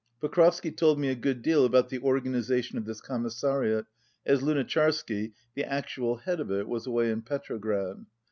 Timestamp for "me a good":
0.99-1.43